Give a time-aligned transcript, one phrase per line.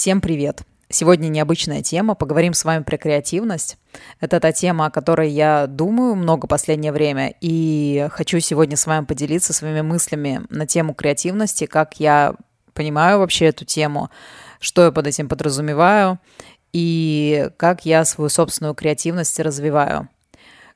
[0.00, 0.62] Всем привет!
[0.88, 3.78] Сегодня необычная тема, поговорим с вами про креативность.
[4.20, 9.06] Это та тема, о которой я думаю много последнее время, и хочу сегодня с вами
[9.06, 12.36] поделиться своими мыслями на тему креативности, как я
[12.74, 14.08] понимаю вообще эту тему,
[14.60, 16.20] что я под этим подразумеваю,
[16.72, 20.08] и как я свою собственную креативность развиваю.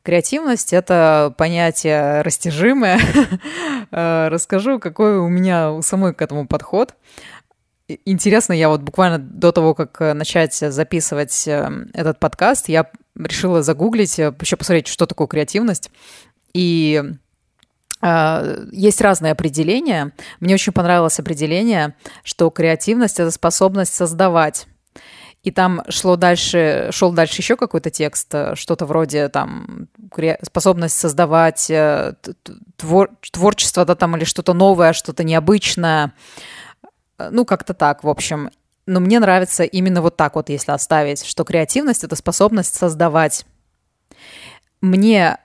[0.03, 2.99] Креативность— это понятие растяжимое.
[3.93, 6.97] Расскажу, какой у меня у самой к этому подход
[8.05, 13.63] интересно, я вот буквально до того, как э, начать записывать э, этот подкаст, я решила
[13.63, 15.91] загуглить, э, еще посмотреть, что такое креативность.
[16.55, 17.03] И
[18.73, 20.13] есть разные определения.
[20.41, 21.95] Мне очень понравилось определение,
[22.25, 24.67] что креативность— это способность создавать.
[25.45, 29.87] И там шло дальше, шел дальше еще какой-то текст, что-то вроде там
[30.43, 31.71] способность создавать
[32.77, 36.13] твор, творчество, да, там или что-то новое, что-то необычное.
[37.19, 38.51] Э, ну, как-то так, в общем.
[38.87, 43.47] Но мне нравится именно вот так вот, если оставить, что креативность— это способность создавать.
[44.81, 45.39] Мне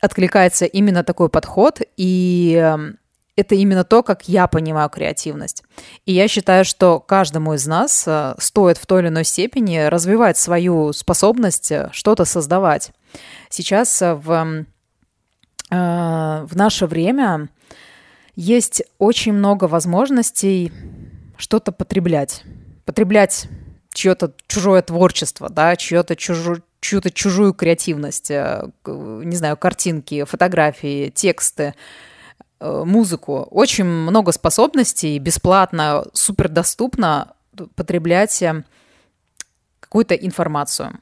[0.00, 2.98] откликается именно такой подход, и эм,
[3.34, 5.64] это именно то, как я понимаю креативность.
[6.06, 10.38] И я считаю, что каждому из нас э, стоит в той или иной степени развивать
[10.38, 12.92] свою способность э, что-то создавать.
[13.48, 14.66] Сейчас в,
[15.70, 17.48] в наше время
[18.36, 20.72] есть очень много возможностей
[21.38, 22.42] что-то потреблять.
[22.84, 23.48] Потреблять
[23.94, 31.74] чье-то чужое творчество, да, чье-то чужую, чью-то чужую креативность, э, не знаю, картинки, фотографии, тексты,
[32.60, 33.46] э, музыку.
[33.50, 37.32] Очень много способностей бесплатно, супер доступно
[37.76, 38.64] потреблять э,
[39.80, 40.98] какую-то информацию.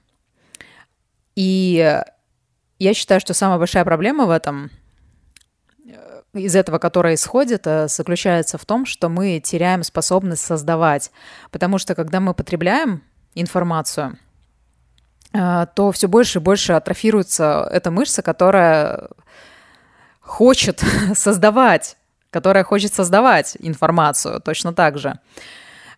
[1.34, 2.00] И
[2.78, 4.71] я считаю, что самая большая проблема в этом–
[6.37, 11.11] из этого, которое исходит, э, заключается в том, что мы теряем способность создавать.
[11.51, 13.03] Потому что когда мы потребляем
[13.34, 14.19] информацию,
[15.33, 19.09] э, то все больше и больше атрофируется эта мышца, которая
[20.21, 20.83] хочет
[21.15, 21.97] создавать,
[22.31, 25.19] которая хочет создавать информацию точно так же.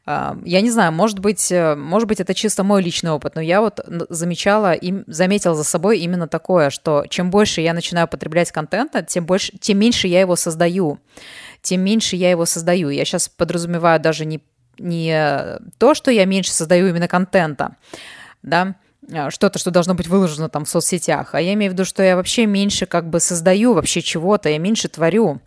[0.08, 3.60] Я не знаю, может быть, э, может быть, это чисто мой личный опыт, но я
[3.60, 9.02] вот замечала и заметила за собой именно такое, что чем больше я начинаю потреблять контента,
[9.02, 10.98] тем больше, тем меньше я его создаю,
[11.60, 12.88] тем меньше я его создаю.
[12.88, 14.41] Я сейчас подразумеваю даже не
[14.78, 17.76] не то, что я меньше создаю именно контента,
[18.42, 18.76] да,
[19.12, 22.02] а, что-то, что должно быть выложено там в соцсетях, а я имею в виду, что
[22.02, 25.40] я вообще меньше как бы создаю вообще чего-то, я меньше творю.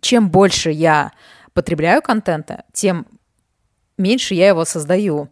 [0.00, 1.12] Чем больше я
[1.54, 3.06] потребляю контента, тем
[3.98, 5.28] меньше я его создаю.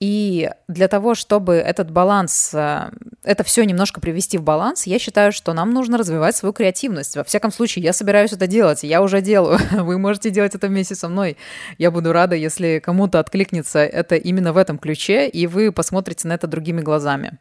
[0.00, 2.90] И для того, чтобы этот баланс, э,
[3.24, 7.16] это все немножко привести в баланс, я считаю, что нам нужно развивать свою креативность.
[7.16, 9.58] Во всяком случае, я собираюсь это делать, я уже делаю.
[9.72, 11.36] Вы можете делать это вместе со мной.
[11.78, 16.34] Я буду рада, если кому-то откликнется это именно в этом ключе, и вы посмотрите на
[16.34, 17.38] это другими глазами.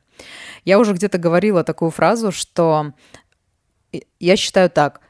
[0.66, 2.94] Я уже где-то говорила такую фразу, что
[4.20, 5.02] я считаю так,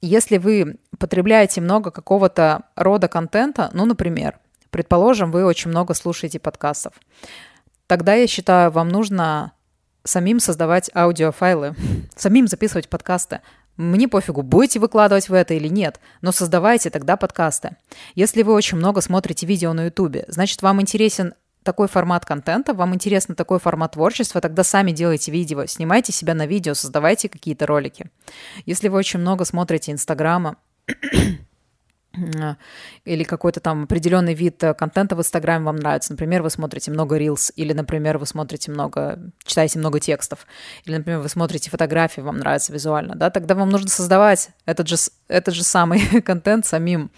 [0.00, 4.38] если вы потребляете много какого-то рода контента, ну, например,
[4.70, 6.94] Предположим, вы очень много слушаете подкастов.
[7.86, 9.52] Тогда, я считаю, вам нужно
[10.04, 11.74] самим создавать аудиофайлы,
[12.16, 13.40] самим записывать подкасты.
[13.76, 17.76] Мне пофигу, будете выкладывать вы это или нет, но создавайте тогда подкасты.
[18.14, 22.94] Если вы очень много смотрите видео на YouTube, значит, вам интересен такой формат контента, вам
[22.94, 28.10] интересно такой формат творчества, тогда сами делайте видео, снимайте себя на видео, создавайте какие-то ролики.
[28.64, 30.56] Если вы очень много смотрите Инстаграма,
[33.04, 36.12] или какой-то там определенный вид э, контента в Инстаграме вам нравится.
[36.12, 40.46] Например, вы смотрите много рилс, или, например, вы смотрите много, читаете много текстов,
[40.84, 44.96] или, например, вы смотрите фотографии, вам нравится визуально, да, тогда вам нужно создавать этот же,
[45.28, 47.10] этот же самый контент самим.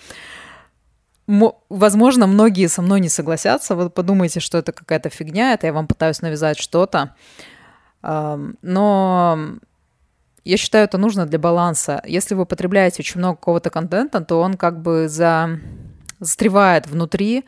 [1.26, 5.86] Возможно, многие со мной не согласятся, вы подумаете, что это какая-то фигня, это я вам
[5.86, 7.14] пытаюсь навязать что-то,
[8.02, 9.58] но
[10.48, 12.02] я считаю, это нужно для баланса.
[12.06, 15.60] Если вы потребляете очень много какого-то контента, то он как бы за...
[16.20, 17.44] застревает внутри,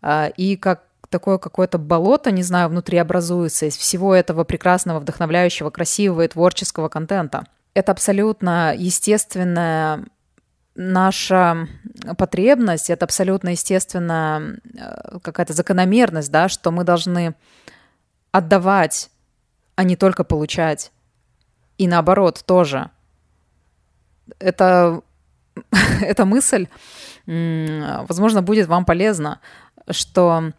[0.00, 5.70] а, и как такое какое-то болото, не знаю, внутри образуется из всего этого прекрасного, вдохновляющего,
[5.70, 7.44] красивого и творческого контента.
[7.74, 10.04] Это абсолютно естественная
[10.76, 11.68] наша
[12.16, 17.34] потребность, это абсолютно естественная э, какая-то закономерность, да, что мы должны
[18.30, 19.10] отдавать,
[19.74, 20.92] а не только получать.
[21.78, 22.90] И наоборот тоже.
[24.38, 25.02] Это,
[26.00, 26.68] эта мысль,
[27.26, 29.40] возможно, будет вам полезна,
[29.90, 30.52] что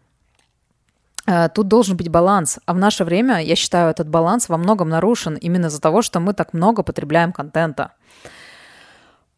[1.26, 2.58] э, Тут должен быть баланс.
[2.66, 6.20] А в наше время, я считаю, этот баланс во многом нарушен именно из-за того, что
[6.20, 7.92] мы так много потребляем контента.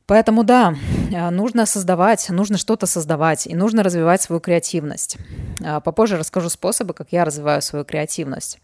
[0.06, 0.74] Поэтому да,
[1.12, 5.16] э, нужно создавать, нужно что-то создавать, и нужно развивать свою креативность.
[5.84, 8.58] попозже расскажу способы, как я развиваю свою креативность.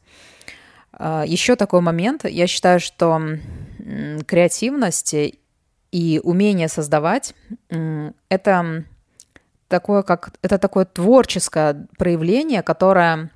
[0.99, 2.25] Еще такой момент.
[2.25, 3.20] Я считаю, что
[4.26, 5.14] креативность
[5.93, 7.35] и умение создавать—
[8.29, 8.85] это
[9.69, 13.31] такое, как, это такое творческое проявление, которое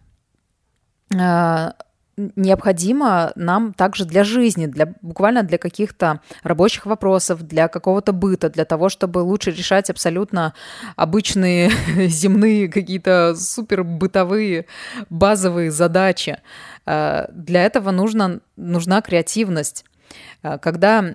[2.36, 8.64] необходимо нам также для жизни, для, буквально для каких-то рабочих вопросов, для какого-то быта, для
[8.64, 10.54] того, чтобы лучше решать абсолютно
[10.96, 11.70] обычные
[12.08, 14.66] земные какие-то супер бытовые
[15.10, 16.38] базовые задачи.
[16.86, 19.84] Э, для этого нужно, нужна креативность.
[20.42, 21.14] Э, когда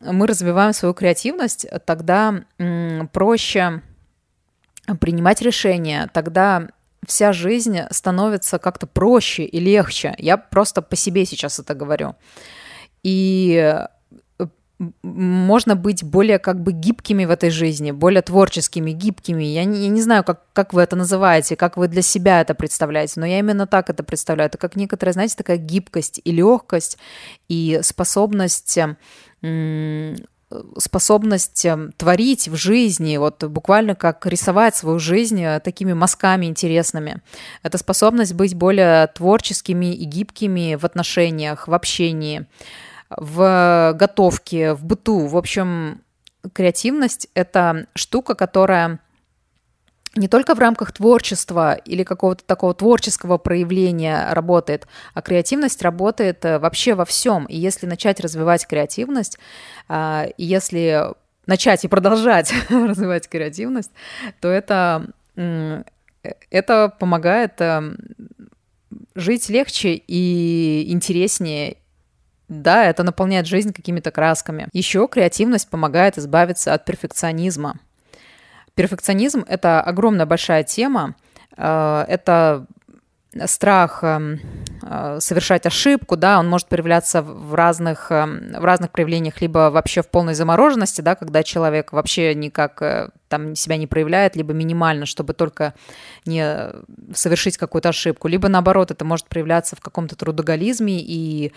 [0.00, 2.42] мы развиваем свою креативность, тогда
[3.12, 3.82] проще
[4.98, 6.68] принимать решения, тогда
[7.06, 10.14] вся жизнь становится как-то проще и легче.
[10.18, 12.14] Я просто по себе сейчас это говорю.
[13.02, 13.56] И
[14.38, 14.46] э,
[15.02, 19.44] можно быть более как бы гибкими в этой жизни, более творческими, гибкими.
[19.44, 22.54] Я не, я не знаю, как, как вы это называете, как вы для себя это
[22.54, 24.48] представляете, но я именно так это представляю.
[24.48, 26.98] Это как некоторая, знаете, такая гибкость и легкость,
[27.48, 28.78] и способность
[30.78, 37.22] способность эм, творить в жизни, вот буквально как рисовать свою жизнь э, такими мазками интересными.
[37.62, 42.46] Это способность быть более творческими и гибкими в отношениях, в общении,
[43.10, 45.26] в готовке, в быту.
[45.26, 46.02] В общем,
[46.52, 48.98] креативность— это штука, которая
[50.16, 56.58] не только в рамках творчества или какого-то такого творческого проявления работает, а креативность работает э,
[56.58, 57.44] вообще во всем.
[57.44, 59.38] И если начать развивать креативность,
[59.88, 61.14] а, если
[61.46, 63.92] начать и продолжать развивать креативность,
[64.40, 65.06] то это,
[66.50, 67.94] это помогает э,
[69.14, 71.76] жить легче и интереснее,
[72.48, 74.68] да, это наполняет жизнь какими-то красками.
[74.72, 77.78] Еще креативность помогает избавиться от перфекционизма.
[78.80, 81.14] Перфекционизм— это огромная большая тема.
[81.58, 82.66] Э, это
[83.44, 84.40] страх эм,
[84.82, 90.00] э, совершать ошибку, да, он может проявляться в разных, эм, в разных проявлениях, либо вообще
[90.00, 95.04] в полной замороженности, да, когда человек вообще никак э, там себя не проявляет, либо минимально,
[95.04, 95.74] чтобы только
[96.24, 96.70] не
[97.12, 101.52] совершить какую-то ошибку, либо наоборот, это может проявляться в каком-то трудоголизме и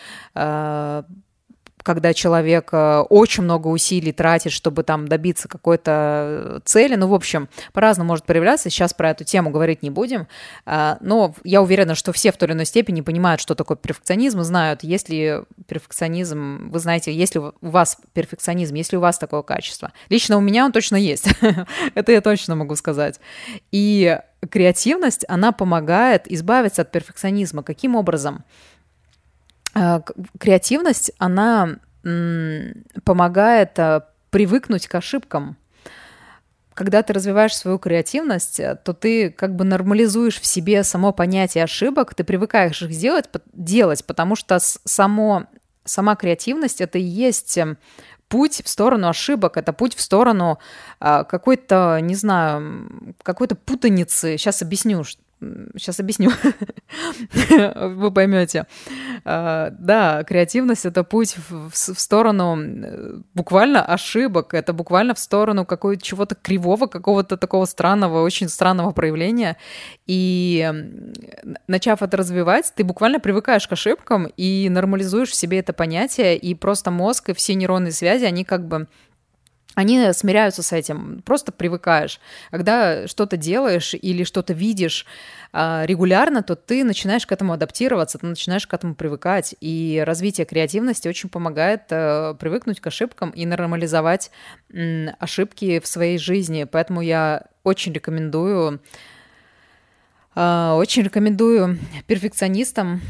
[1.84, 6.96] когда человек э, очень много усилий тратит, чтобы там добиться какой-то цели.
[6.96, 8.70] Ну, в общем, по-разному может проявляться.
[8.70, 10.28] Сейчас про эту тему говорить не будем.
[10.66, 14.42] А, но я уверена, что все в той или иной степени понимают, что такое перфекционизм,
[14.42, 19.92] и знают, если перфекционизм, вы знаете, если у вас перфекционизм, если у вас такое качество.
[20.10, 21.28] Лично у меня он точно есть.
[21.96, 23.20] Это я точно могу сказать.
[23.72, 24.18] И
[24.50, 27.64] креативность, она помогает избавиться от перфекционизма.
[27.64, 28.44] Каким образом?
[29.76, 30.02] Э,
[30.40, 31.78] креативность, она
[33.06, 35.56] помогает э, привыкнуть к ошибкам.
[36.74, 41.64] Когда ты развиваешь свою креативность, э, то ты как бы нормализуешь в себе само понятие
[41.64, 45.46] ошибок, ты привыкаешь их делать, делать потому что само,
[45.86, 47.58] сама креативность— это и есть
[48.28, 50.60] путь в сторону ошибок, это путь в сторону
[51.00, 54.38] какой-то, не знаю, какой-то путаницы.
[54.38, 55.04] Сейчас объясню,
[55.76, 56.32] Сейчас объясню,
[57.76, 58.66] вы поймете.
[59.26, 66.36] А, да, креативность— это путь в, сторону буквально ошибок, это буквально в сторону какого-то чего-то
[66.36, 69.58] кривого, какого-то такого странного, очень странного проявления.
[70.06, 70.70] И
[71.68, 76.56] начав это развивать, ты буквально привыкаешь к ошибкам и нормализуешь в себе это понятие, и
[76.56, 78.88] просто мозг и все нейронные связи, они как бы
[79.76, 82.20] они смиряются с этим, просто привыкаешь.
[82.52, 85.06] Когда что-то делаешь или что-то видишь
[85.52, 89.56] а, регулярно, то ты начинаешь к этому адаптироваться, ты начинаешь к этому привыкать.
[89.62, 94.32] И развитие креативности очень помогает э, привыкнуть к ошибкам и нормализовать
[95.20, 96.66] ошибки в своей жизни.
[96.66, 98.80] Поэтому я очень рекомендую,
[100.36, 103.02] а, очень рекомендую перфекционистам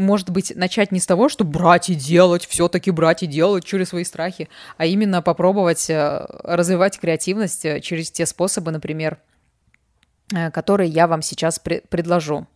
[0.00, 3.90] может быть, начать не с того, что брать и делать, все-таки брать и делать через
[3.90, 9.18] свои страхи, а именно попробовать э, развивать креативность э, через те способы, например,
[10.34, 12.46] э, которые я вам сейчас предложу.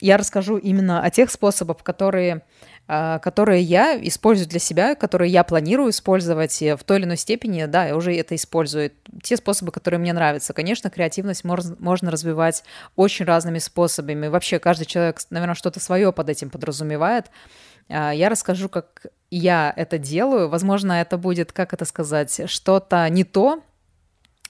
[0.00, 2.42] Я расскажу именно о тех способах, которые
[2.86, 7.86] которые я использую для себя, которые я планирую использовать в той или иной степени, да,
[7.86, 8.92] я уже это использую.
[9.22, 10.52] Те способы, которые мне нравятся.
[10.52, 12.62] Конечно, креативность можно развивать
[12.94, 14.28] очень разными способами.
[14.28, 17.26] Вообще, каждый человек, наверное, что-то свое под этим подразумевает.
[17.88, 20.48] А, я расскажу, как я это делаю.
[20.48, 23.62] Возможно, это будет, как это сказать, что-то не то,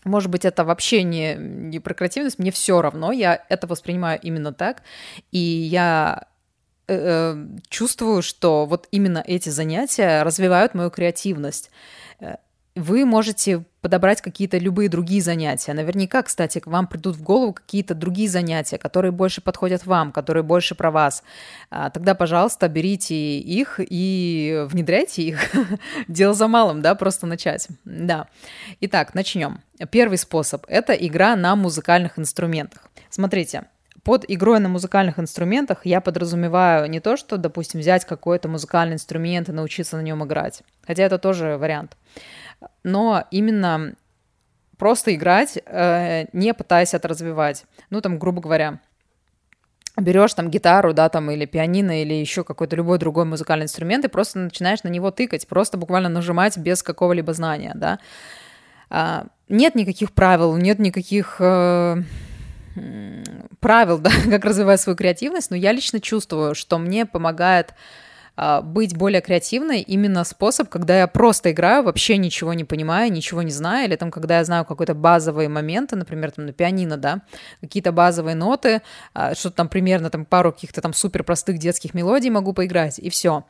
[0.05, 4.53] может быть, это вообще не, не про креативность, мне все равно, я это воспринимаю именно
[4.53, 4.83] так,
[5.33, 6.29] и я
[6.89, 7.37] Э,
[7.69, 11.71] чувствую, что вот именно эти занятия развивают мою креативность.
[12.21, 12.37] Э,
[12.77, 15.73] вы можете подобрать какие-то любые другие занятия.
[15.73, 20.43] Наверняка, кстати, к вам придут в голову какие-то другие занятия, которые больше подходят вам, которые
[20.43, 21.25] больше про вас.
[21.71, 25.41] А, тогда, пожалуйста, берите их и внедряйте их.
[26.09, 27.67] Дело за малым, да, просто начать.
[27.85, 28.29] Да.
[28.81, 29.63] Итак, начнем.
[29.91, 32.91] Первый способ– это игра на музыкальных инструментах.
[33.09, 33.65] Смотрите,
[34.07, 39.49] под игрой на музыкальных инструментах я подразумеваю не то, что, допустим, взять какой-то музыкальный инструмент
[39.49, 41.97] и научиться на нем играть, хотя это тоже вариант,
[42.85, 43.95] но именно
[44.79, 47.65] просто играть, э, не пытаясь это развивать.
[47.91, 48.79] Ну, там, грубо говоря,
[49.97, 54.09] берешь там гитару, да, там, или пианино, или еще какой-то любой другой музыкальный инструмент, и
[54.09, 57.99] просто начинаешь на него тыкать, просто буквально нажимать без какого-либо знания, да.
[58.89, 61.41] А, нет никаких правил, нет никаких...
[63.61, 67.75] Правил, да, как развивать свою креативность, но я лично чувствую, что мне помогает
[68.37, 73.41] а, быть более креативной именно способ, когда я просто играю, вообще ничего не понимаю, ничего
[73.41, 77.23] не знаю, или там, когда я знаю какой-то базовые моменты, например, там на пианино, да,
[77.63, 78.83] какие-то базовые ноты,
[79.15, 83.09] а, что-то там примерно там пару каких-то там супер простых детских мелодий могу поиграть, и
[83.09, 83.45] все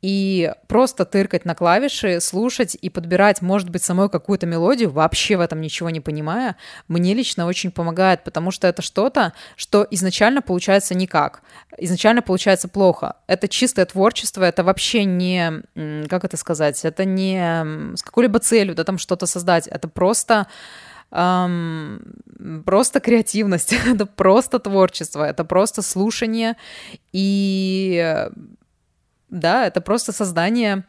[0.00, 5.40] и просто тыркать на клавиши, слушать и подбирать, может быть, самой какую-то мелодию, вообще в
[5.40, 10.94] этом ничего не понимая, мне лично очень помогает, потому что это что-то, что изначально получается
[10.94, 11.42] никак,
[11.76, 13.16] изначально получается плохо.
[13.26, 15.62] Это чистое творчество, это вообще не,
[16.08, 20.46] как это сказать, это не с какой-либо целью, да, там что-то создать, это просто
[21.10, 22.00] эм,
[22.64, 26.56] просто креативность, это просто творчество, это просто слушание.
[27.12, 28.28] И
[29.30, 30.84] да, это просто создание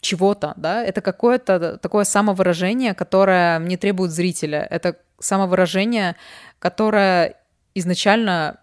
[0.00, 6.16] чего-то, да, это какое-то такое самовыражение, которое не требует зрителя, это самовыражение,
[6.58, 7.36] которое
[7.74, 8.58] изначально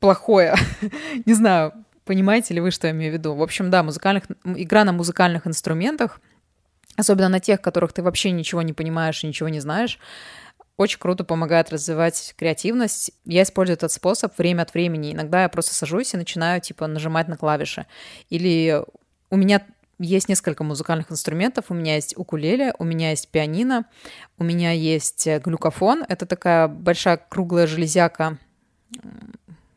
[0.00, 0.54] плохое,
[1.26, 1.72] не знаю,
[2.04, 3.34] понимаете ли вы, что я имею в виду.
[3.34, 6.20] В общем, да, музыкальных, игра на музыкальных инструментах,
[6.96, 9.98] особенно на тех, которых ты вообще ничего не понимаешь и ничего не знаешь,
[10.78, 13.10] очень круто помогает развивать креативность.
[13.24, 15.12] Я использую этот способ время от времени.
[15.12, 17.86] Иногда я просто сажусь и начинаю, типа, нажимать на клавиши.
[18.30, 18.82] Или
[19.28, 19.66] у меня
[19.98, 21.66] есть несколько музыкальных инструментов.
[21.68, 23.86] У меня есть укулеле, у меня есть пианино,
[24.38, 26.04] у меня есть э, глюкофон.
[26.08, 28.38] Это такая большая круглая железяка,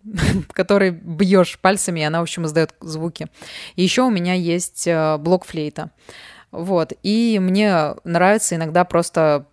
[0.54, 3.26] которой бьешь пальцами, и она, в общем, издает звуки.
[3.76, 5.90] И еще у меня есть э, блок флейта.
[6.52, 6.94] Вот.
[7.02, 9.48] И мне нравится иногда просто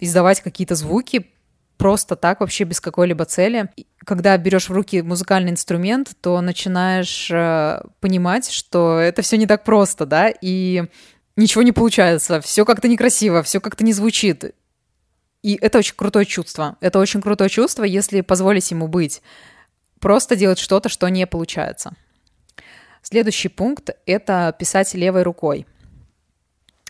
[0.00, 1.30] издавать какие-то звуки
[1.76, 3.70] просто так, вообще без какой-либо цели.
[4.04, 9.64] Когда берешь в руки музыкальный инструмент, то начинаешь э, понимать, что это все не так
[9.64, 10.84] просто, да, и
[11.36, 14.54] ничего не получается, все как-то некрасиво, все как-то не звучит.
[15.42, 16.76] И это очень крутое чувство.
[16.80, 19.22] Это очень крутое чувство, если позволить ему быть.
[20.00, 21.92] Просто делать что-то, что не получается.
[23.02, 25.66] Следующий пункт— это писать левой рукой.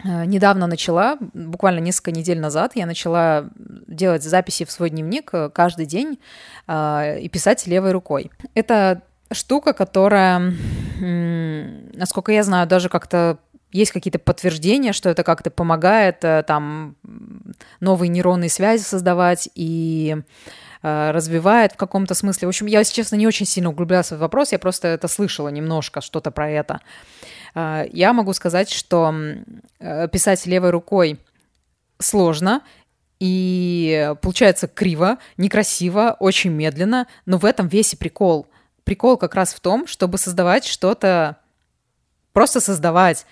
[0.05, 3.51] Э, недавно начала, буквально несколько недель назад, я начала
[3.87, 6.19] делать записи в свой дневник э, каждый день
[6.67, 8.31] э, и писать левой рукой.
[8.55, 9.03] Это
[9.33, 10.53] штука, которая,
[10.99, 13.39] насколько я знаю, даже как-то
[13.71, 16.97] есть какие-то подтверждения, что это как-то помогает там
[17.79, 20.17] новые нейронные связи создавать и
[20.83, 22.47] развивает в каком-то смысле.
[22.47, 25.07] В общем, я, если честно, не очень сильно углублялась в этот вопрос, я просто это
[25.07, 26.81] слышала немножко, что-то про это.
[27.55, 29.15] А, я могу сказать, что
[29.79, 31.19] э, писать левой рукой
[31.99, 32.63] сложно,
[33.19, 38.47] и получается криво, некрасиво, очень медленно, но в этом весь и прикол.
[38.85, 41.37] Прикол как раз в том, чтобы создавать что-то,
[42.33, 43.27] просто создавать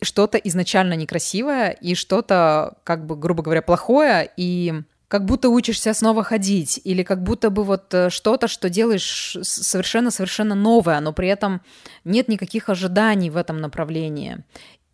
[0.00, 6.24] что-то изначально некрасивое и что-то, как бы, грубо говоря, плохое, и как будто учишься снова
[6.24, 11.60] ходить, или как будто бы вот э, что-то, что делаешь совершенно-совершенно новое, но при этом
[12.06, 14.42] нет никаких ожиданий в этом направлении.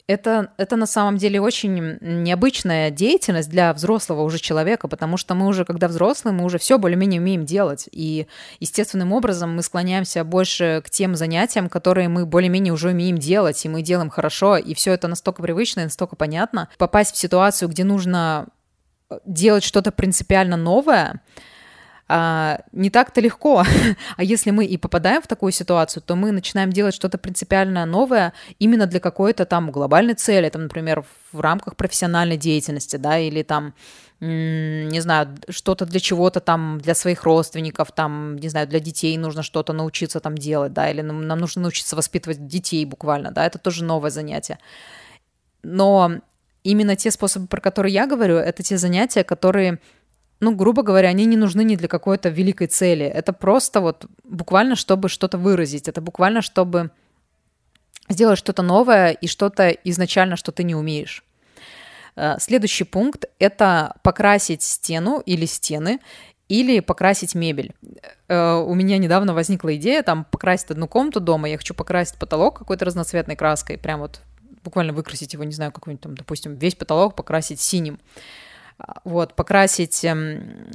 [0.08, 5.46] Это, это на самом деле очень необычная деятельность для взрослого уже человека, потому что мы
[5.46, 7.88] уже, когда взрослые, мы уже все более-менее умеем делать.
[7.92, 8.26] И
[8.58, 13.68] естественным образом мы склоняемся больше к тем занятиям, которые мы более-менее уже умеем делать, и
[13.68, 16.68] мы делаем хорошо, и все это настолько привычно и настолько понятно.
[16.76, 18.48] Попасть в ситуацию, где нужно
[19.24, 21.20] делать что-то принципиально новое,
[22.10, 23.64] а, не так-то легко.
[24.16, 28.32] а если мы и попадаем в такую ситуацию, то мы начинаем делать что-то принципиально новое
[28.58, 33.74] именно для какой-то там глобальной цели, там, например, в рамках профессиональной деятельности, да, или там,
[34.20, 39.42] не знаю, что-то для чего-то там, для своих родственников, там, не знаю, для детей нужно
[39.42, 43.58] что-то научиться там делать, да, или нам, нам нужно научиться воспитывать детей буквально, да, это
[43.58, 44.58] тоже новое занятие.
[45.62, 46.20] Но
[46.64, 49.78] именно те способы, про которые я говорю, это те занятия, которые,
[50.40, 53.06] ну, грубо говоря, они не нужны ни для какой-то великой цели.
[53.06, 55.88] Это просто вот буквально, чтобы что-то выразить.
[55.88, 56.90] Это буквально, чтобы
[58.08, 61.24] сделать что-то новое и что-то изначально, что ты не умеешь.
[62.16, 66.00] Э, следующий пункт– это покрасить стену или стены
[66.48, 67.72] или покрасить мебель.
[68.28, 72.58] Э, у меня недавно возникла идея там покрасить одну комнату дома, я хочу покрасить потолок
[72.58, 74.20] какой-то разноцветной краской, прям вот
[74.64, 77.98] буквально выкрасить его, не знаю, какой-нибудь там, допустим, весь потолок покрасить синим.
[78.78, 80.68] А, вот, покрасить эм,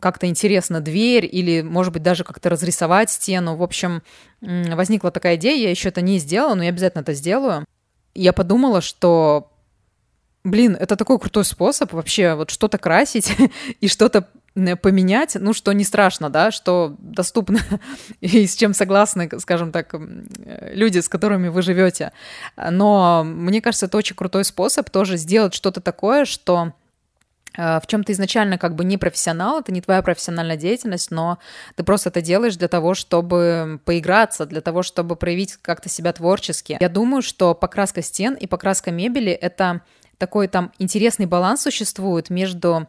[0.00, 3.56] как-то интересно дверь или, может быть, даже как-то разрисовать стену.
[3.56, 4.02] В общем,
[4.40, 7.64] возникла такая идея, я еще это не сделала, но я обязательно это сделаю.
[8.14, 9.50] Я подумала, что,
[10.44, 13.36] блин, это такой крутой способ вообще вот что-то красить
[13.80, 14.28] и что-то
[14.80, 17.58] поменять, ну, что не страшно, да, что доступно
[18.20, 19.94] и с чем согласны, скажем так,
[20.72, 22.12] люди, с которыми вы живете.
[22.56, 26.72] Но мне кажется, это очень крутой способ тоже сделать что-то такое, что
[27.56, 31.38] Э, в чем ты изначально как бы не профессионал, это не твоя профессиональная деятельность, но
[31.76, 36.76] ты просто это делаешь для того, чтобы поиграться, для того, чтобы проявить как-то себя творчески.
[36.80, 39.82] Я думаю, что покраска стен и покраска мебели— это
[40.18, 42.86] такой там интересный баланс существует между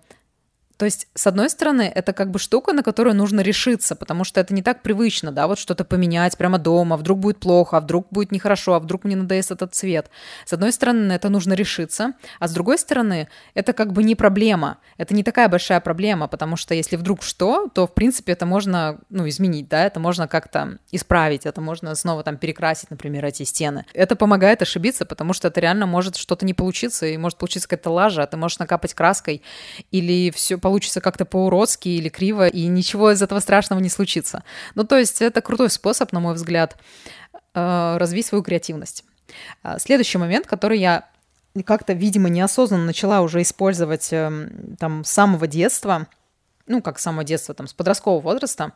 [0.77, 4.41] то есть, с одной стороны, это как бы штука, на которую нужно решиться, потому что
[4.41, 8.07] это не так привычно, да, вот что-то поменять прямо дома, вдруг будет плохо, а вдруг
[8.11, 10.09] будет нехорошо, а вдруг мне надоест этот цвет.
[10.45, 14.15] С одной стороны, на это нужно решиться, а с другой стороны, это как бы не
[14.15, 18.45] проблема, это не такая большая проблема, потому что если вдруг что, то, в принципе, это
[18.45, 23.43] можно, ну, изменить, да, это можно как-то исправить, это можно снова там перекрасить, например, эти
[23.43, 23.85] стены.
[23.93, 27.91] Это помогает ошибиться, потому что это реально может что-то не получиться, и может получиться какая-то
[27.91, 29.41] лажа, а ты можешь накапать краской,
[29.91, 34.43] или все получится как-то по-уродски или криво, и ничего из этого страшного не случится.
[34.73, 36.75] Ну, то есть это крутой способ, на мой взгляд,
[37.53, 39.05] э, развить свою креативность.
[39.61, 41.07] А, следующий момент, который я
[41.65, 46.07] как-то, видимо, неосознанно начала уже использовать эм, там с самого детства,
[46.65, 48.71] ну, как с самого детства, там, с подросткового возраста,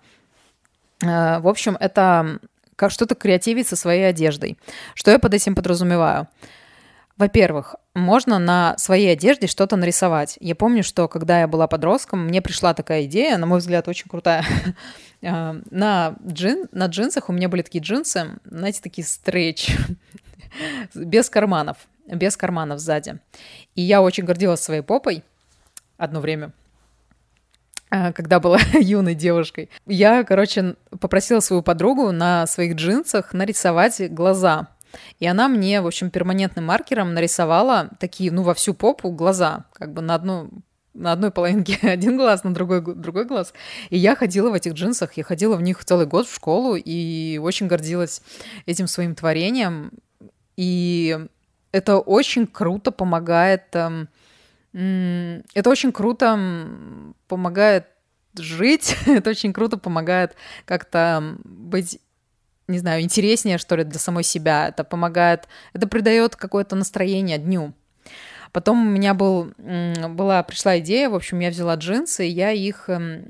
[1.01, 2.39] э, в общем, это
[2.75, 4.59] как что-то креативить со своей одеждой.
[4.93, 6.27] Что я под этим подразумеваю?
[7.19, 10.37] Во-первых, можно на своей одежде что-то нарисовать.
[10.39, 14.07] Я помню, что когда я была подростком, мне пришла такая идея, на мой взгляд, очень
[14.07, 14.45] крутая.
[15.21, 19.75] А, на, джин, на джинсах у меня были такие джинсы, знаете, такие стрейч,
[20.95, 21.75] без карманов,
[22.07, 23.19] без карманов сзади.
[23.75, 25.21] И я очень гордилась своей попой
[25.97, 26.53] одно время
[27.89, 29.69] а, когда была юной девушкой.
[29.85, 34.69] Я, короче, попросила свою подругу на своих джинсах нарисовать глаза–
[35.19, 39.93] и она мне, в общем, перманентным маркером нарисовала такие, ну, во всю попу глаза, как
[39.93, 40.49] бы на одну
[40.93, 43.53] на одной половинке один глаз, на другой другой глаз.
[43.89, 47.39] И я ходила в этих джинсах, я ходила в них целый год в школу и
[47.41, 48.21] очень гордилась
[48.65, 49.91] этим своим творением.
[50.57, 51.17] И
[51.71, 53.73] это очень круто помогает...
[53.73, 54.09] Эм,
[55.53, 56.37] это очень круто
[57.27, 57.87] помогает
[58.37, 61.99] жить, это очень круто помогает как-то быть
[62.69, 64.69] не знаю, интереснее, что ли, для самой себя.
[64.69, 67.73] Это помогает, это придает какое-то настроение дню.
[68.51, 72.89] Потом у меня был, была, пришла идея, в общем, я взяла джинсы, и я их
[72.89, 73.25] эм,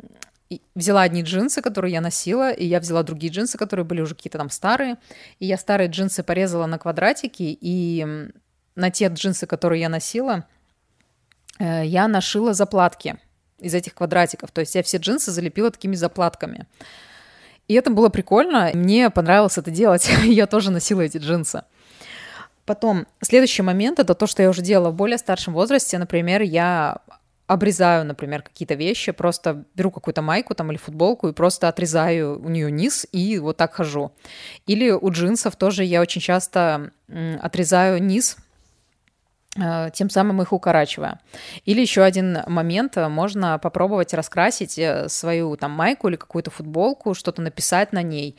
[0.75, 4.37] взяла одни джинсы, которые я носила, и я взяла другие джинсы, которые были уже какие-то
[4.37, 4.97] там старые,
[5.39, 8.29] и я старые джинсы порезала на квадратики, и
[8.75, 10.45] на те джинсы, которые я носила,
[11.59, 13.17] э, я нашила заплатки
[13.59, 14.51] из этих квадратиков.
[14.51, 16.65] То есть я все джинсы залепила такими заплатками.
[17.69, 18.71] И это было прикольно.
[18.73, 20.09] Мне понравилось это делать.
[20.23, 21.63] я тоже носила эти джинсы.
[22.65, 25.97] Потом, следующий момент— это то, что я уже делала в более старшем возрасте.
[25.97, 26.97] Например, я
[27.47, 32.49] обрезаю, например, какие-то вещи, просто беру какую-то майку там или футболку и просто отрезаю у
[32.49, 34.11] нее низ и вот так хожу.
[34.67, 36.91] Или у джинсов тоже я очень часто
[37.41, 38.37] отрезаю низ,
[39.93, 41.19] тем самым их укорачивая.
[41.65, 47.13] Или еще один момент, э, можно попробовать раскрасить э, свою там майку или какую-то футболку,
[47.13, 48.35] что-то написать на ней.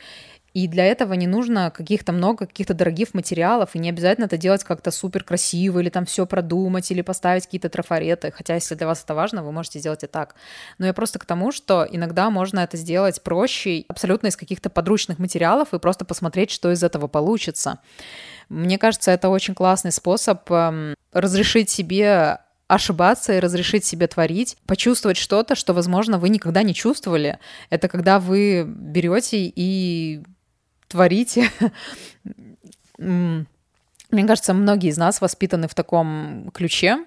[0.53, 4.63] И для этого не нужно каких-то много каких-то дорогих материалов, и не обязательно это делать
[4.63, 8.31] как-то супер красиво, или там все продумать, или поставить какие-то трафареты.
[8.31, 10.35] Хотя, если для вас это важно, вы можете сделать и так.
[10.77, 15.19] Но я просто к тому, что иногда можно это сделать проще, абсолютно из каких-то подручных
[15.19, 17.79] материалов, и просто посмотреть, что из этого получится.
[18.49, 25.17] Мне кажется, это очень классный способ эм, разрешить себе ошибаться и разрешить себе творить, почувствовать
[25.17, 27.37] что-то, что, возможно, вы никогда не чувствовали.
[27.69, 30.23] Это когда вы берете и
[30.91, 31.49] творите.
[32.97, 37.05] Мне кажется, многие из нас воспитаны в таком ключе.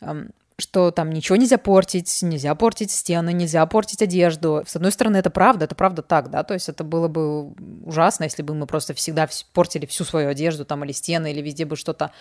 [0.00, 4.62] Эм, что там ничего нельзя портить, нельзя портить стены, нельзя портить одежду.
[4.66, 7.52] С одной стороны, это правда, это правда так, да, то есть это было бы
[7.84, 11.64] ужасно, если бы мы просто всегда портили всю свою одежду там или стены, или везде
[11.64, 12.12] бы что-то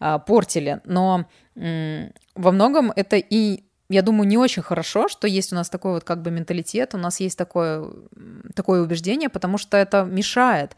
[0.00, 0.80] а, портили.
[0.84, 5.92] Но во многом это и я думаю, не очень хорошо, что есть у нас такой
[5.92, 7.90] вот как бы менталитет, у нас есть такое,
[8.54, 10.76] такое убеждение, потому что это мешает.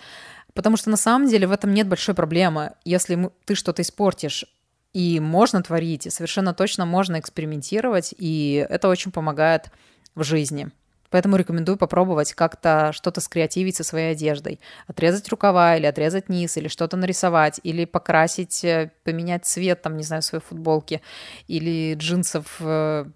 [0.54, 2.72] Потому что на самом деле в этом нет большой проблемы.
[2.84, 4.44] Если ты что-то испортишь,
[4.92, 9.70] И можно творить, и совершенно точно можно экспериментировать, и это очень помогает
[10.16, 10.70] в жизни.
[11.10, 14.60] Поэтому рекомендую попробовать как-то что-то скреативить со своей одеждой.
[14.86, 20.04] Отрезать рукава или отрезать низ, или что-то нарисовать, или покрасить, э, поменять цвет, там, не
[20.04, 21.00] знаю, своей футболки
[21.48, 22.56] или джинсов.
[22.60, 23.06] Э.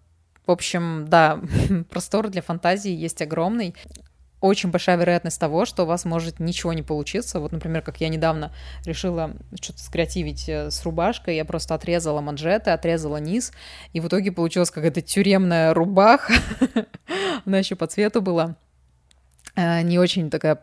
[0.47, 1.41] В общем, да,
[1.91, 3.75] простор для фантазии есть огромный
[4.45, 7.41] очень большая вероятность того, что у вас может ничего не получиться.
[7.41, 8.53] Вот, например, как я недавно
[8.85, 13.53] решила что-то скреативить э, с рубашкой, я просто отрезала манжеты, отрезала низ,
[13.95, 16.35] и в итоге получилась какая-то тюремная рубаха.
[17.47, 18.57] Она еще по цвету была
[19.57, 20.63] э, не очень такая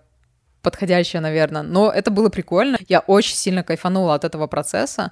[0.61, 1.63] подходящая, наверное.
[1.63, 2.77] Но это было прикольно.
[2.87, 5.11] Я очень сильно кайфанула от этого процесса.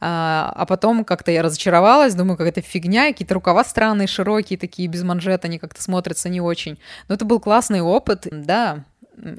[0.00, 5.02] А, а потом как-то я разочаровалась, думаю, какая-то фигня, какие-то рукава странные, широкие, такие без
[5.02, 6.78] манжет, они как-то смотрятся не очень.
[7.08, 8.26] Но это был классный опыт.
[8.30, 8.84] Да,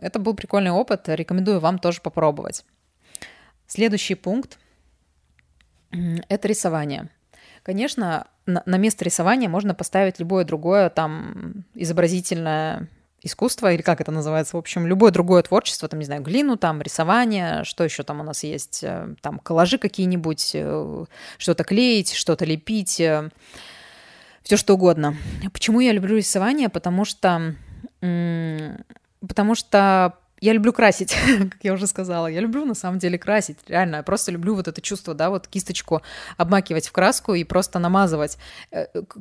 [0.02, 1.08] это был прикольный опыт.
[1.08, 2.66] Рекомендую вам тоже попробовать.
[3.68, 4.60] Следующий пункт—
[6.30, 7.10] это рисование.
[7.63, 12.89] Конечно, на место рисования можно поставить любое другое там изобразительное
[13.23, 16.81] искусство, или как это называется, в общем, любое другое творчество, там, не знаю, глину, там,
[16.81, 21.05] рисование, что еще там у нас есть, э, там, коллажи какие-нибудь, э,
[21.38, 23.29] что-то клеить, что-то лепить, э,
[24.43, 25.15] все что угодно.
[25.53, 26.67] Почему я люблю рисование?
[26.67, 27.55] Потому что,
[28.01, 31.15] потому что я люблю красить,
[31.51, 32.27] как я уже сказала.
[32.27, 33.97] Я люблю на самом деле красить, реально.
[33.97, 36.01] Я просто люблю вот это чувство, да, вот кисточку
[36.36, 38.38] обмакивать в краску и просто намазывать.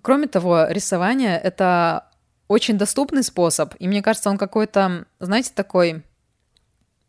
[0.03, 2.09] Кроме того, рисование— это
[2.49, 6.03] очень доступный способ, и мне кажется, он какой-то, знаете, такой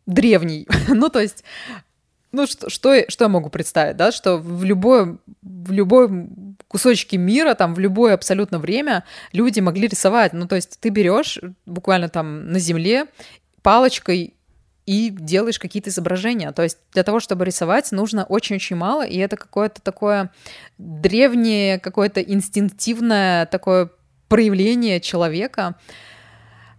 [0.06, 0.66] древний.
[0.88, 1.44] ну, то есть,
[2.32, 6.28] ну, что, что, что я могу представить, да, что в любой, в любой
[6.68, 10.32] кусочке мира, там, в любое абсолютно время люди могли рисовать.
[10.32, 13.06] Ну, то есть ты берешь буквально там на земле
[13.62, 14.34] палочкой
[14.86, 16.52] и делаешь какие-то изображения.
[16.52, 20.30] То есть для того, чтобы рисовать, нужно очень-очень мало, и это какое-то такое
[20.76, 23.90] древнее, какое-то инстинктивное такое
[24.28, 25.76] проявление человека,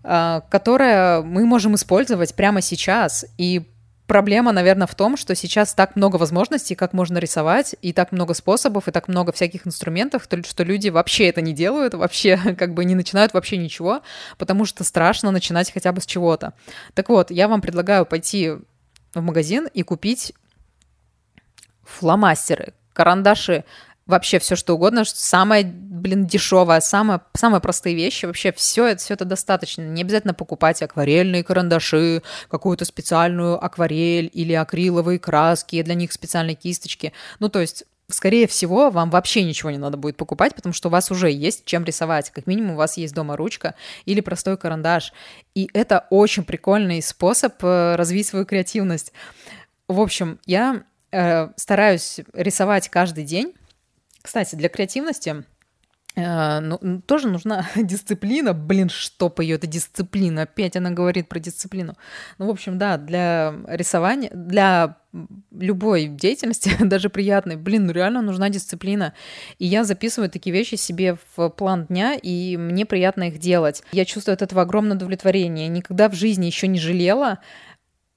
[0.04, 3.26] а, которое мы можем использовать прямо сейчас.
[3.38, 3.64] И
[4.08, 8.34] проблема, наверное, в том, что сейчас так много возможностей, как можно рисовать, и так много
[8.34, 12.86] способов, и так много всяких инструментов, что люди вообще это не делают, вообще как бы
[12.86, 14.02] не начинают вообще ничего,
[14.38, 16.54] потому что страшно начинать хотя бы с чего-то.
[16.94, 18.52] Так вот, я вам предлагаю пойти
[19.14, 20.34] в магазин и купить
[21.84, 23.64] фломастеры, карандаши,
[24.08, 29.16] вообще все что угодно, самое, блин, дешевое, самое, самые простые вещи, вообще все это, все
[29.16, 29.82] это достаточно.
[29.82, 37.14] Не обязательно покупать акварельные карандаши, какую-то специальную акварель или акриловые краски, для них специальные кисточки.
[37.40, 40.92] Ну, то есть скорее всего, вам вообще ничего не надо будет покупать, потому что у
[40.92, 42.30] вас уже есть чем рисовать.
[42.30, 45.14] Как минимум, у вас есть дома ручка или простой карандаш.
[45.56, 49.12] И это очень прикольный способ э, развить свою креативность.
[49.88, 53.54] В общем, я э, стараюсь рисовать каждый день.
[54.26, 55.44] Кстати, для креативности
[56.16, 58.54] э, ну, тоже нужна дисциплина.
[58.54, 60.42] Блин, чтоб ее, это дисциплина.
[60.42, 61.96] Опять она говорит про дисциплину.
[62.40, 64.98] Ну, в общем, да, для рисования, для
[65.52, 69.14] любой деятельности, даже приятной, блин, ну реально нужна дисциплина.
[69.60, 73.84] И я записываю такие вещи себе в план дня, и мне приятно их делать.
[73.92, 75.68] Я чувствую от этого огромное удовлетворение.
[75.68, 77.38] Никогда в жизни еще не жалела,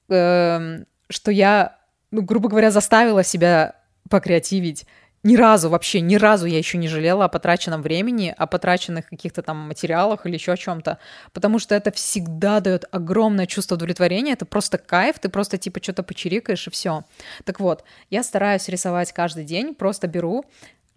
[0.08, 1.76] э, что я,
[2.10, 3.74] ну, грубо говоря, заставила себя
[4.08, 4.86] покреативить
[5.22, 9.42] ни разу, вообще ни разу я еще не жалела о потраченном времени, о потраченных каких-то
[9.42, 10.98] там материалах или еще о чем-то,
[11.32, 16.02] потому что это всегда дает огромное чувство удовлетворения, это просто кайф, ты просто типа что-то
[16.02, 17.04] почирикаешь и все.
[17.44, 20.44] Так вот, я стараюсь рисовать каждый день, просто беру,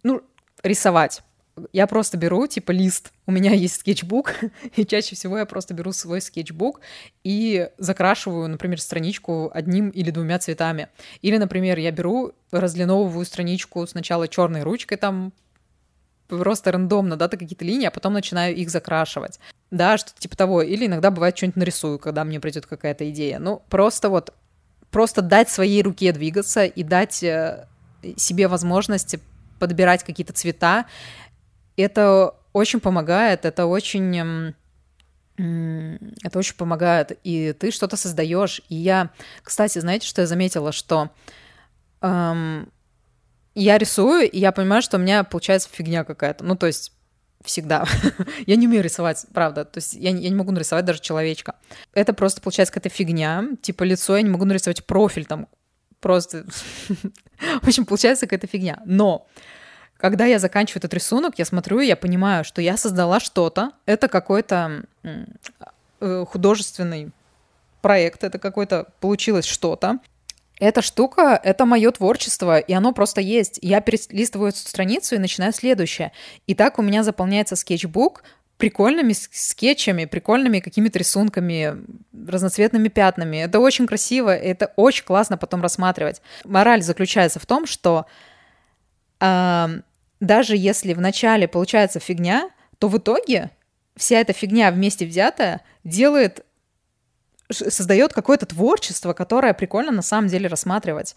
[0.02, 0.22] ну,
[0.62, 1.22] рисовать,
[1.72, 3.12] я просто беру, типа, лист.
[3.26, 4.34] У меня есть скетчбук,
[4.76, 6.80] и чаще всего я просто беру свой скетчбук
[7.24, 10.88] и закрашиваю, например, страничку одним или двумя цветами.
[11.20, 15.32] Или, например, я беру, разлиновываю страничку сначала черной ручкой, там
[16.28, 19.38] просто рандомно, да, какие-то линии, а потом начинаю их закрашивать.
[19.70, 20.62] Да, что-то типа того.
[20.62, 23.38] Или иногда бывает что-нибудь нарисую, когда мне придет какая-то идея.
[23.38, 24.32] Ну, просто вот,
[24.90, 27.66] просто дать своей руке двигаться и дать э,
[28.16, 29.16] себе возможность
[29.62, 30.86] подбирать какие-то цвета,
[31.76, 34.54] это очень помогает, это очень
[35.38, 38.60] это очень помогает, и ты что-то создаешь.
[38.68, 39.10] И я,
[39.42, 41.10] кстати, знаете, что я заметила, что
[42.02, 42.70] эм,
[43.54, 46.44] я рисую, и я понимаю, что у меня получается фигня какая-то.
[46.44, 46.92] Ну, то есть
[47.42, 47.86] всегда.
[48.46, 49.64] я не умею рисовать, правда.
[49.64, 51.56] То есть я, я не могу нарисовать даже человечка.
[51.92, 53.44] Это просто получается какая-то фигня.
[53.62, 55.48] Типа лицо я не могу нарисовать профиль там.
[56.00, 56.44] Просто...
[57.62, 58.80] В общем, получается какая-то фигня.
[58.84, 59.26] Но
[60.02, 63.70] когда я заканчиваю этот рисунок, я смотрю, я понимаю, что я создала что-то.
[63.86, 67.12] Это какой-то э, художественный
[67.82, 70.00] проект, это какой-то получилось что-то.
[70.58, 73.60] эта штука— это мое творчество, и оно просто есть.
[73.62, 76.10] Я перелистываю эту страницу и начинаю следующее.
[76.48, 78.24] И так у меня заполняется скетчбук
[78.56, 81.76] прикольными скетчами, прикольными какими-то рисунками,
[82.26, 83.36] разноцветными пятнами.
[83.36, 86.22] Это очень красиво, и это очень классно потом рассматривать.
[86.44, 88.06] Мораль заключается в том, что
[90.22, 93.50] даже если вначале получается фигня, то в итоге
[93.96, 96.46] вся эта фигня вместе взятая делает
[97.50, 101.16] создает какое-то творчество, которое прикольно на самом деле рассматривать.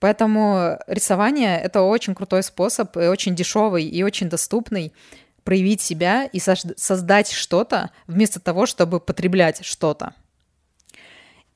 [0.00, 4.94] Поэтому рисование— это очень крутой способ, и очень дешевый, и очень доступный
[5.44, 10.14] проявить себя и создать что-то вместо того, чтобы потреблять что-то.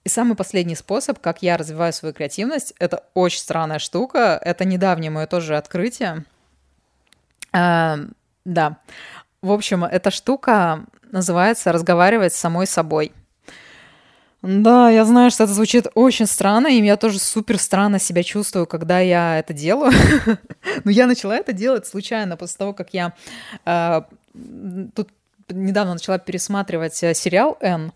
[0.05, 4.39] И самый последний способ, как я развиваю свою креативность, это очень странная штука.
[4.45, 6.25] Это недавнее мое тоже открытие.
[7.57, 7.99] А,
[8.45, 8.79] да.
[9.41, 13.13] В общем, эта штука называется «разговаривать с самой собой».
[14.43, 18.67] Да, я знаю, что это звучит очень странно, и я тоже супер странно себя чувствую,
[18.67, 19.93] когда я это делаю.
[20.85, 23.15] Но я начала это делать случайно после того, как я
[23.65, 24.03] э,
[24.95, 25.09] тут
[25.49, 27.93] недавно начала пересматривать э, сериал «Н».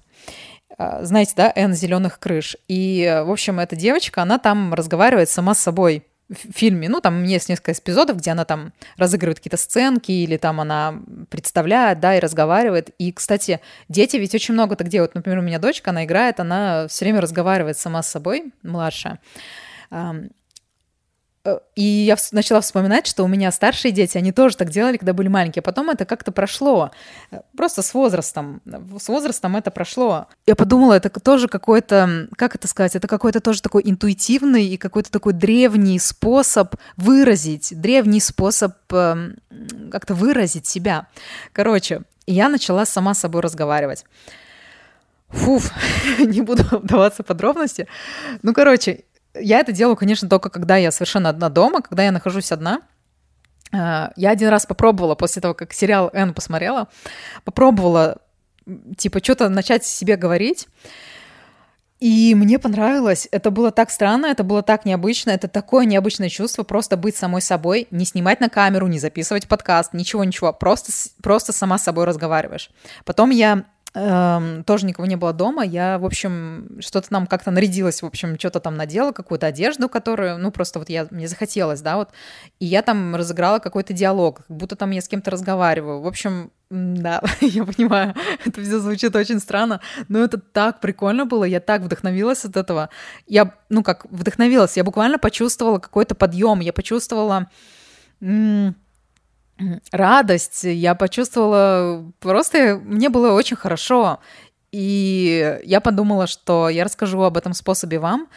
[0.79, 2.57] Э, знаете, да, «Н зеленых крыш».
[2.67, 6.89] И, в общем, эта девочка, она там разговаривает сама с собой фильме.
[6.89, 12.01] Ну, там есть несколько эпизодов, где она там разыгрывает какие-то сценки или там она представляет,
[12.01, 12.91] да, и разговаривает.
[12.99, 15.15] И, кстати, дети ведь очень много так делают.
[15.15, 19.19] Например, у меня дочка, она играет, она все время разговаривает сама с собой, младшая.
[21.45, 25.13] Э, и я начала вспоминать, что у меня старшие дети, они тоже так делали, когда
[25.13, 25.63] были маленькие.
[25.63, 26.91] Потом это как-то прошло.
[27.31, 28.61] Э, просто с возрастом.
[28.99, 30.27] С возрастом это прошло.
[30.47, 35.11] Я подумала, это тоже какой-то, как это сказать, это какой-то тоже такой интуитивный и какой-то
[35.11, 39.33] такой древний способ выразить, древний способ э,
[39.91, 41.07] как-то выразить себя.
[41.53, 44.05] Короче, я начала сама с собой разговаривать.
[45.31, 45.71] Фуф,
[46.19, 47.87] не буду вдаваться в подробности.
[48.43, 52.53] Ну, короче, я это делаю, конечно, только когда я совершенно одна дома, когда я нахожусь
[52.53, 52.83] одна.
[53.73, 56.89] Э, я один раз попробовала, после того, как сериал «Н» посмотрела,
[57.45, 58.19] попробовала,
[58.97, 60.69] типа, что-то начать себе говорить.
[62.01, 63.29] И мне понравилось.
[63.31, 65.31] Это было так странно, это было так необычно.
[65.31, 69.93] Это такое необычное чувство просто быть самой собой, не снимать на камеру, не записывать подкаст,
[69.93, 70.55] ничего-ничего.
[70.55, 72.71] Просто, просто сама с собой разговариваешь.
[73.05, 75.65] Потом я Эм, тоже никого не было дома.
[75.65, 80.39] Я, в общем, что-то нам как-то нарядилась, в общем, что-то там надела, какую-то одежду, которую,
[80.39, 82.11] ну, просто вот я, мне захотелось, да, вот.
[82.61, 86.01] И я там разыграла какой-то диалог, как будто там я с кем-то разговариваю.
[86.01, 91.43] В общем, да, я понимаю, это все звучит очень странно, но это так прикольно было,
[91.43, 92.91] я так вдохновилась от этого.
[93.27, 97.51] Я, ну, как вдохновилась, я буквально почувствовала какой-то подъем, я почувствовала...
[98.21, 98.77] М-
[99.93, 104.21] радость, я почувствовала, просто мне было очень хорошо.
[104.73, 108.29] И я подумала, что я расскажу об этом способе вам,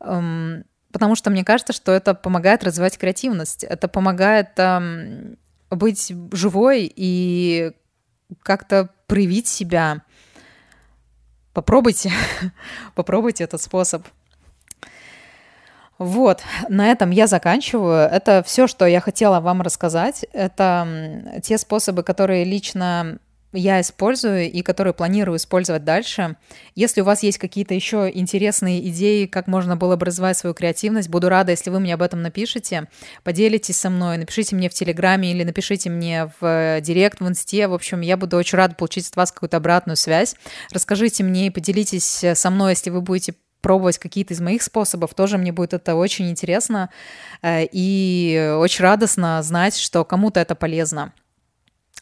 [0.00, 5.36] эм, потому что мне кажется, что это помогает развивать креативность, это помогает эм,
[5.70, 7.72] быть живой и
[8.42, 10.02] как-то проявить себя.
[11.52, 12.12] Попробуйте,
[12.94, 14.06] попробуйте этот способ.
[15.98, 18.08] Вот, на этом я заканчиваю.
[18.08, 20.24] Это все, что я хотела вам рассказать.
[20.32, 23.18] Это те способы, которые лично
[23.52, 26.36] я использую и которые планирую использовать дальше.
[26.74, 31.08] Если у вас есть какие-то еще интересные идеи, как можно было бы развивать свою креативность,
[31.08, 32.88] буду рада, если вы мне об этом напишите,
[33.24, 37.68] поделитесь со мной, напишите мне в Телеграме или напишите мне в Директ, в Инсте.
[37.68, 40.36] В общем, я буду очень рада получить от вас какую-то обратную связь.
[40.70, 45.38] Расскажите мне и поделитесь со мной, если вы будете пробовать какие-то из моих способов, тоже
[45.38, 46.90] мне будет это очень интересно
[47.42, 51.12] э, и очень радостно знать, что кому-то это полезно.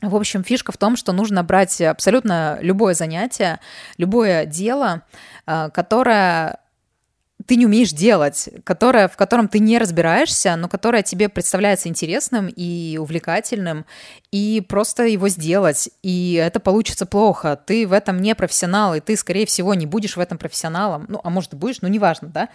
[0.03, 3.61] В общем, фишка в том, что нужно брать абсолютно любое занятие,
[3.97, 5.03] любое дело,
[5.47, 6.59] э, которое
[7.47, 12.49] ты не умеешь делать, которое, в котором ты не разбираешься, но которое тебе представляется интересным
[12.49, 13.87] и увлекательным,
[14.33, 17.59] и просто его сделать, и это получится плохо.
[17.65, 21.07] Ты в этом не профессионал, и ты, скорее всего, не будешь в этом профессионалом.
[21.09, 22.49] Ну, а может, будешь, ну, неважно, да?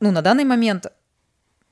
[0.00, 0.86] Ну, на данный момент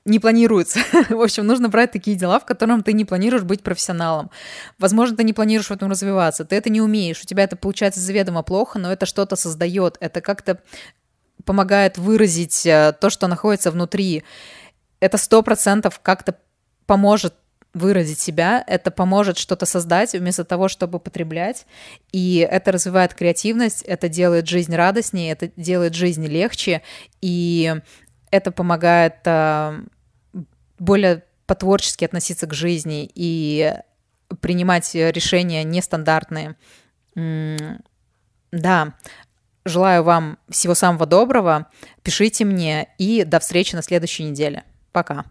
[0.06, 0.80] не планируется.
[1.10, 4.30] в общем, нужно брать такие дела, в котором ты не планируешь быть профессионалом.
[4.78, 8.00] Возможно, ты не планируешь в этом развиваться, ты это не умеешь, у тебя это получается
[8.00, 10.60] заведомо плохо, но это что-то создает, это как-то
[11.44, 14.24] помогает выразить э, то, что находится внутри.
[15.00, 16.36] Это сто процентов как-то
[16.86, 17.34] поможет
[17.74, 21.66] выразить себя, это поможет что-то создать вместо того, чтобы потреблять.
[22.10, 26.82] И это развивает креативность, это делает жизнь радостнее, это делает жизнь легче,
[27.20, 27.74] и
[28.30, 29.80] это помогает э,
[30.78, 33.74] более по-творчески относиться к жизни и
[34.40, 36.56] принимать решения нестандартные.
[38.52, 38.94] Да,
[39.66, 41.66] Желаю вам всего самого доброго.
[42.04, 44.62] Пишите мне и до встречи на следующей неделе.
[44.92, 45.24] Пока.